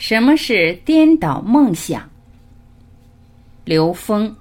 [0.00, 2.08] 什么是颠倒梦想？
[3.66, 4.34] 刘峰。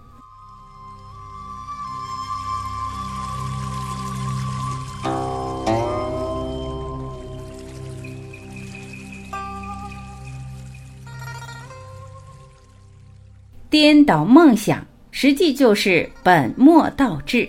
[13.70, 17.48] 颠倒梦想，实际就是本末倒置，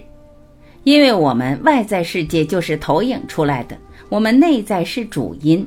[0.82, 5.64] 因为我们外在世界就是投影出来的，我们内在是主因。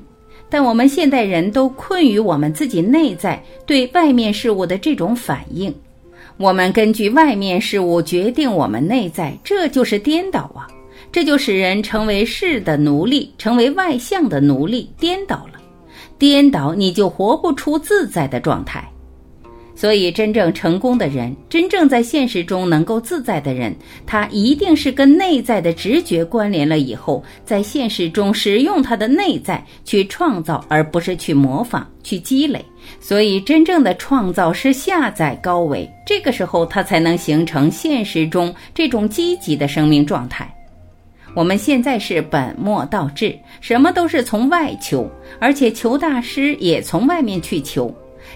[0.49, 5.73] 但我们现代人都困于我们自己内在对外面事物的这种反应，
[6.37, 10.67] 我们根据外面事物决定我们内在，这就是颠倒啊！
[11.11, 15.59] 这就使人成为事的奴隶，成为外向的奴隶，颠倒了，
[16.17, 18.87] 颠倒你就活不出自在的状态。
[19.75, 32.63] 所以，真正成功的人，真正在现实中能够自在的人，他一定是跟内在的直觉关联了以后，在现实中使用他的内在去创造，而不是去模仿、去积累。
[32.99, 40.53] 所以，真正的创造是下载高维，这个时候他才能形成现实中这种积极的生命状态。
[41.35, 47.91] 我们现在是本末倒置，什么都是从外求，而且求大师也从外面去求。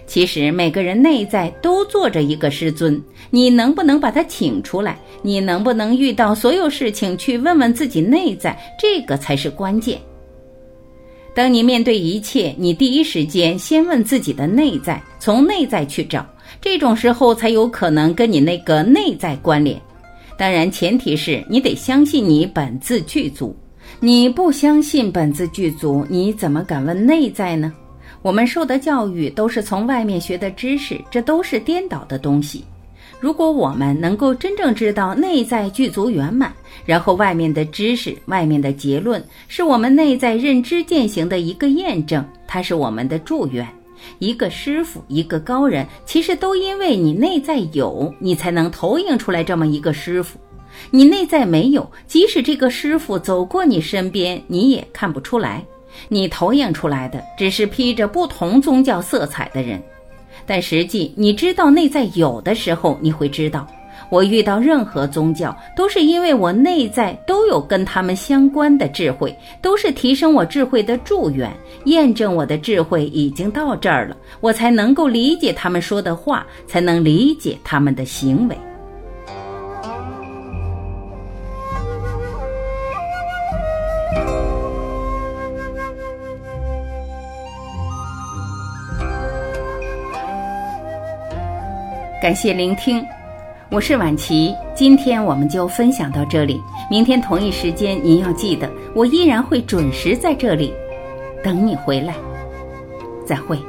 [0.05, 4.97] 其实每个人内在都坐着一个师尊，你能不能把他请出来？
[5.21, 8.58] 你能不能遇到所有事情去问问自己内在？
[8.80, 9.99] 这个才是关键。
[11.35, 16.25] 当你面对一切，你第一时间先问自己的内在，从内在去找，
[16.59, 19.80] 这种时候才有可能跟你那个内在关联。
[20.38, 23.55] 当然，前提是你得相信你本自具足。
[23.99, 27.73] 你不相信本自具足，你怎么敢问内在呢？
[28.21, 32.63] 我们受的教育都是从外面学的知识，这都是颠倒的东西。
[33.19, 36.53] 如果我们能够真正知道内在具足圆满，
[36.85, 43.67] 然后外面的知识、外面的结论，是我们内在认知践行的一个验证，它是我们的祝愿。
[44.19, 50.37] 一个师傅，一个高人，其实都因为你内在有，你才能投影出来这么一个师傅。
[50.92, 55.65] 你内在没有，即使这个师傅走过你身边，你也看不出来。
[56.08, 59.81] 你投影出来的只是披着不同宗教色彩的人，
[60.45, 63.67] 但实际你知道内在有的时候，你会知道，
[64.09, 71.52] 我遇到任何宗教都是因为我内在都有跟他们相关的智慧，都是提升我智慧的祝愿，
[71.86, 78.58] 验证我的智慧已经到这儿了，我才能够理解他们说的话，才能理解他们的行为。
[92.20, 93.05] 感谢聆听，
[93.70, 94.52] 我是婉琪。
[94.73, 100.73] 今天我们就分享到这里，明天同一时间您要记得，我依然会准时在这里
[101.44, 102.16] 等你回来。
[103.23, 103.60] 再会。